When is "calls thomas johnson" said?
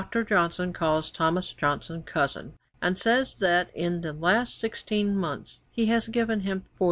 0.73-2.01